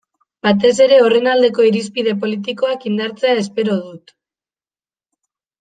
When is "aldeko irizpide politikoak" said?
1.33-2.89